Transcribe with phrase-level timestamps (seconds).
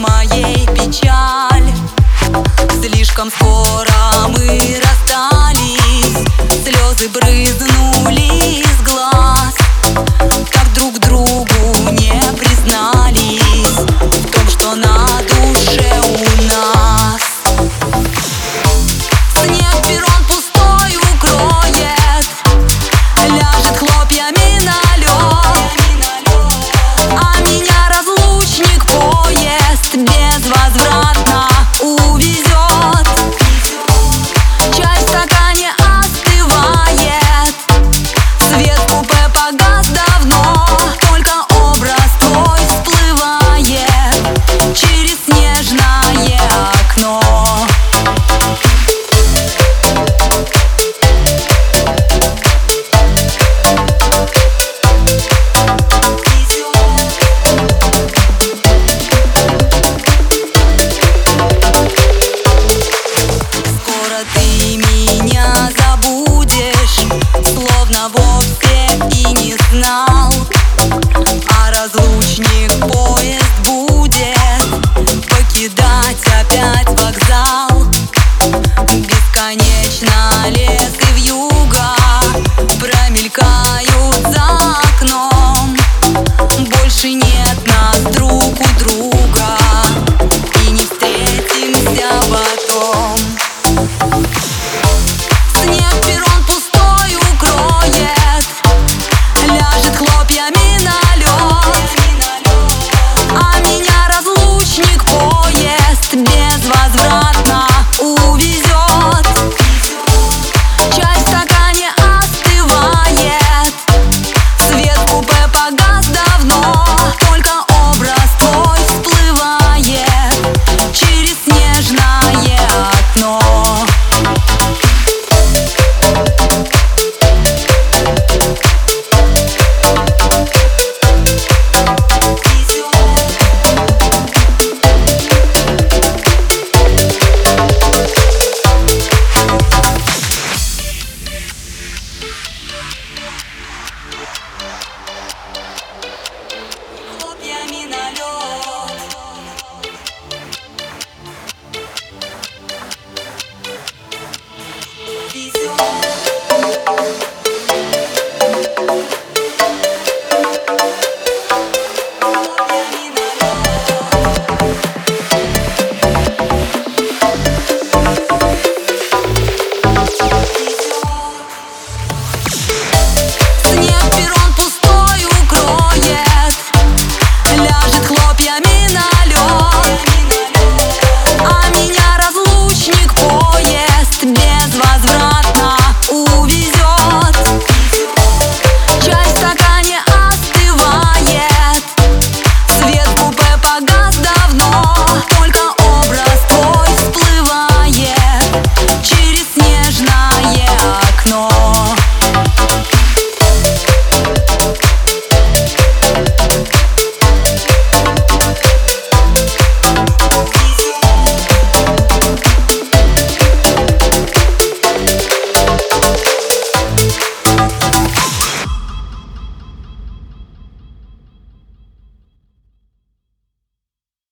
[0.00, 1.72] моей печаль.
[2.80, 3.92] Слишком скоро
[4.28, 6.16] мы расстались
[6.64, 9.54] Слезы брызнули из глаз.
[10.50, 11.09] Как друг друга